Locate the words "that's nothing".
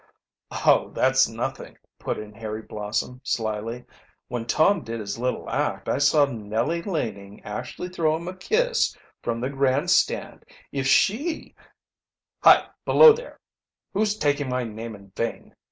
0.95-1.77